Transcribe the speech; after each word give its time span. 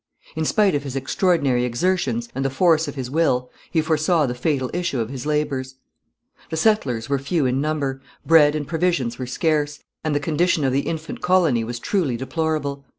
In 0.35 0.45
spite 0.45 0.73
of 0.73 0.81
his 0.81 0.95
extraordinary 0.95 1.63
exertions 1.63 2.27
and 2.33 2.43
the 2.43 2.49
force 2.49 2.87
of 2.87 2.95
his 2.95 3.11
will, 3.11 3.51
he 3.69 3.81
foresaw 3.83 4.25
the 4.25 4.33
fatal 4.33 4.71
issue 4.73 4.99
of 4.99 5.09
his 5.09 5.27
labours. 5.27 5.75
The 6.49 6.57
settlers 6.57 7.07
were 7.07 7.19
few 7.19 7.45
in 7.45 7.61
number, 7.61 8.01
bread 8.25 8.55
and 8.55 8.67
provisions 8.67 9.19
were 9.19 9.27
scarce, 9.27 9.83
and 10.03 10.15
the 10.15 10.19
condition 10.19 10.63
of 10.63 10.73
the 10.73 10.87
infant 10.89 11.21
colony 11.21 11.63
was 11.63 11.77
truly 11.77 12.17
deplorable. 12.17 12.83